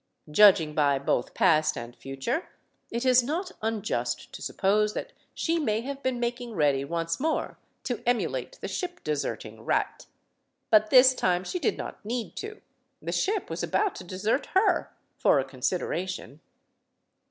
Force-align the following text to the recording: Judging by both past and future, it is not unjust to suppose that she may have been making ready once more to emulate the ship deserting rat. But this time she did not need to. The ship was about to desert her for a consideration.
Judging 0.31 0.73
by 0.73 0.97
both 0.97 1.35
past 1.35 1.77
and 1.77 1.95
future, 1.95 2.49
it 2.89 3.05
is 3.05 3.21
not 3.21 3.51
unjust 3.61 4.33
to 4.33 4.41
suppose 4.41 4.95
that 4.95 5.13
she 5.35 5.59
may 5.59 5.81
have 5.81 6.01
been 6.01 6.19
making 6.19 6.55
ready 6.55 6.83
once 6.83 7.19
more 7.19 7.59
to 7.83 8.01
emulate 8.07 8.53
the 8.61 8.67
ship 8.67 9.03
deserting 9.03 9.61
rat. 9.63 10.07
But 10.71 10.89
this 10.89 11.13
time 11.13 11.43
she 11.43 11.59
did 11.59 11.77
not 11.77 12.03
need 12.03 12.35
to. 12.37 12.61
The 12.99 13.11
ship 13.11 13.47
was 13.47 13.61
about 13.61 13.93
to 13.97 14.03
desert 14.03 14.47
her 14.55 14.91
for 15.19 15.37
a 15.39 15.45
consideration. 15.45 16.39